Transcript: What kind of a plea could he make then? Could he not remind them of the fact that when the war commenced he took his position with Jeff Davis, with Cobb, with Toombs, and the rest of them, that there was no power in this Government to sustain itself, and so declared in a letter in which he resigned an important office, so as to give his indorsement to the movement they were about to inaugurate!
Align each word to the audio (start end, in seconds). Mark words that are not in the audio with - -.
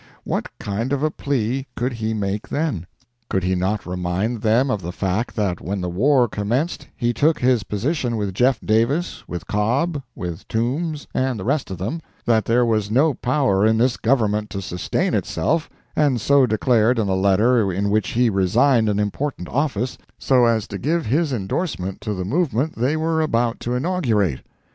What 0.23 0.47
kind 0.59 0.93
of 0.93 1.03
a 1.03 1.11
plea 1.11 1.67
could 1.75 1.93
he 1.93 2.11
make 2.15 2.47
then? 2.49 2.87
Could 3.29 3.43
he 3.43 3.53
not 3.53 3.85
remind 3.85 4.41
them 4.41 4.71
of 4.71 4.81
the 4.81 4.91
fact 4.91 5.35
that 5.35 5.61
when 5.61 5.79
the 5.79 5.91
war 5.91 6.27
commenced 6.27 6.87
he 6.95 7.13
took 7.13 7.37
his 7.37 7.61
position 7.61 8.17
with 8.17 8.33
Jeff 8.33 8.59
Davis, 8.61 9.23
with 9.27 9.45
Cobb, 9.45 10.01
with 10.15 10.47
Toombs, 10.47 11.05
and 11.13 11.39
the 11.39 11.43
rest 11.43 11.69
of 11.69 11.77
them, 11.77 12.01
that 12.25 12.45
there 12.45 12.65
was 12.65 12.89
no 12.89 13.13
power 13.13 13.63
in 13.63 13.77
this 13.77 13.95
Government 13.95 14.49
to 14.49 14.59
sustain 14.59 15.13
itself, 15.13 15.69
and 15.95 16.19
so 16.19 16.47
declared 16.47 16.97
in 16.97 17.07
a 17.07 17.13
letter 17.13 17.71
in 17.71 17.91
which 17.91 18.09
he 18.13 18.27
resigned 18.27 18.89
an 18.89 18.97
important 18.99 19.47
office, 19.49 19.99
so 20.17 20.45
as 20.47 20.67
to 20.69 20.79
give 20.79 21.05
his 21.05 21.31
indorsement 21.31 22.01
to 22.01 22.15
the 22.15 22.25
movement 22.25 22.73
they 22.75 22.97
were 22.97 23.21
about 23.21 23.59
to 23.59 23.75
inaugurate! 23.75 24.39